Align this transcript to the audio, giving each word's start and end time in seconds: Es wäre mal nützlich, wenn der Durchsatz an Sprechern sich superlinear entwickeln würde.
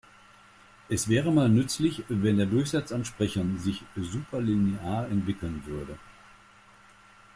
Es 0.89 1.09
wäre 1.09 1.31
mal 1.31 1.47
nützlich, 1.47 2.03
wenn 2.09 2.37
der 2.37 2.47
Durchsatz 2.47 2.91
an 2.91 3.05
Sprechern 3.05 3.59
sich 3.59 3.83
superlinear 3.95 5.07
entwickeln 5.07 5.61
würde. 5.67 5.95